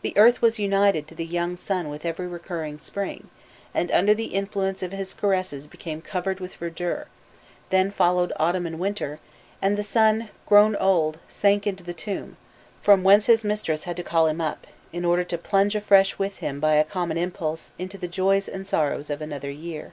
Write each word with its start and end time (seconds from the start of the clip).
The 0.00 0.16
earth 0.16 0.40
was 0.40 0.58
united 0.58 1.06
to 1.08 1.14
the 1.14 1.26
young 1.26 1.58
sun 1.58 1.90
with 1.90 2.06
every 2.06 2.26
recurring 2.26 2.78
spring, 2.78 3.28
and 3.74 3.92
under 3.92 4.14
the 4.14 4.28
influence 4.32 4.82
of 4.82 4.92
his 4.92 5.12
caresses 5.12 5.66
became 5.66 6.00
covered 6.00 6.40
with 6.40 6.54
verdure; 6.56 7.04
then 7.68 7.90
followed 7.90 8.32
autumn 8.36 8.66
and 8.66 8.78
winter, 8.78 9.18
and 9.60 9.76
the 9.76 9.82
sun, 9.84 10.30
grown 10.46 10.74
old, 10.76 11.18
sank 11.28 11.66
into 11.66 11.84
the 11.84 11.92
tomb, 11.92 12.38
from 12.80 13.04
whence 13.04 13.26
his 13.26 13.44
mistress 13.44 13.84
had 13.84 13.98
to 13.98 14.02
call 14.02 14.26
him 14.26 14.40
up, 14.40 14.66
in 14.90 15.04
order 15.04 15.24
to 15.24 15.36
plunge 15.36 15.76
afresh 15.76 16.18
with 16.18 16.38
him 16.38 16.58
by 16.58 16.76
a 16.76 16.82
common 16.82 17.18
impulse 17.18 17.72
into 17.78 17.98
the 17.98 18.08
joys 18.08 18.48
and 18.48 18.66
sorrows 18.66 19.10
of 19.10 19.20
another 19.20 19.50
year. 19.50 19.92